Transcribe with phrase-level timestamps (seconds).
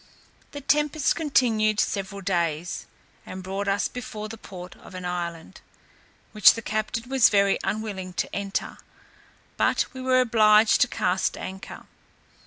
[0.49, 2.87] The tempest continued several days,
[3.23, 5.61] and brought us before the port of an island,
[6.31, 8.79] which the captain was very unwilling to enter;
[9.57, 11.85] but we were obliged to cast anchor.